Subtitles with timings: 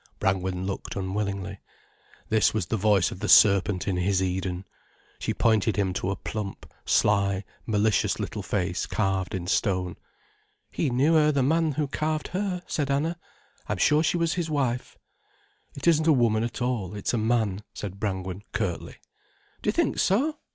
[0.19, 1.59] Brangwen looked unwillingly.
[2.27, 4.65] This was the voice of the serpent in his Eden.
[5.19, 9.97] She pointed him to a plump, sly, malicious little face carved in stone.
[10.71, 13.19] "He knew her, the man who carved her," said Anna.
[13.69, 14.97] "I'm sure she was his wife."
[15.75, 18.95] "It isn't a woman at all, it's a man," said Brangwen curtly.
[19.61, 20.39] "Do you think so?